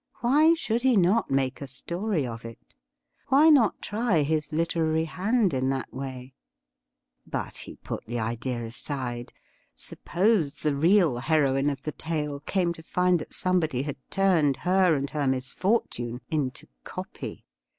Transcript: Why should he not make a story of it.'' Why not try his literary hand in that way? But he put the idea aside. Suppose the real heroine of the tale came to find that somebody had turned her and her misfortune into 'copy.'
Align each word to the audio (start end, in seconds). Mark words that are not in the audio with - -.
Why 0.21 0.55
should 0.55 0.81
he 0.81 0.97
not 0.97 1.29
make 1.29 1.61
a 1.61 1.67
story 1.67 2.25
of 2.25 2.43
it.'' 2.43 2.73
Why 3.29 3.51
not 3.51 3.83
try 3.83 4.23
his 4.23 4.51
literary 4.51 5.05
hand 5.05 5.53
in 5.53 5.69
that 5.69 5.93
way? 5.93 6.33
But 7.27 7.57
he 7.57 7.75
put 7.75 8.07
the 8.07 8.17
idea 8.17 8.65
aside. 8.65 9.31
Suppose 9.75 10.55
the 10.55 10.73
real 10.75 11.19
heroine 11.19 11.69
of 11.69 11.83
the 11.83 11.91
tale 11.91 12.39
came 12.39 12.73
to 12.73 12.81
find 12.81 13.19
that 13.19 13.35
somebody 13.35 13.83
had 13.83 13.97
turned 14.09 14.57
her 14.65 14.95
and 14.95 15.07
her 15.11 15.27
misfortune 15.27 16.21
into 16.31 16.65
'copy.' 16.83 17.45